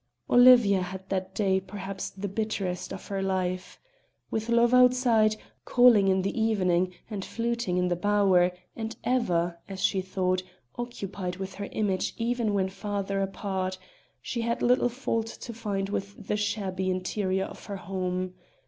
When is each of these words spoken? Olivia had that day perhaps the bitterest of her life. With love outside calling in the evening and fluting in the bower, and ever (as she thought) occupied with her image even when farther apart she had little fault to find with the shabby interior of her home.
Olivia 0.27 0.81
had 0.81 1.07
that 1.09 1.35
day 1.35 1.59
perhaps 1.59 2.09
the 2.09 2.27
bitterest 2.27 2.91
of 2.91 3.09
her 3.09 3.21
life. 3.21 3.79
With 4.31 4.49
love 4.49 4.73
outside 4.73 5.35
calling 5.63 6.07
in 6.07 6.23
the 6.23 6.41
evening 6.41 6.91
and 7.07 7.23
fluting 7.23 7.77
in 7.77 7.87
the 7.87 7.95
bower, 7.95 8.51
and 8.75 8.95
ever 9.03 9.59
(as 9.69 9.79
she 9.83 10.01
thought) 10.01 10.41
occupied 10.75 11.35
with 11.35 11.53
her 11.53 11.69
image 11.71 12.15
even 12.17 12.55
when 12.55 12.69
farther 12.69 13.21
apart 13.21 13.77
she 14.23 14.41
had 14.41 14.63
little 14.63 14.89
fault 14.89 15.27
to 15.27 15.53
find 15.53 15.89
with 15.89 16.25
the 16.27 16.35
shabby 16.35 16.89
interior 16.89 17.45
of 17.45 17.67
her 17.67 17.77
home. 17.77 18.33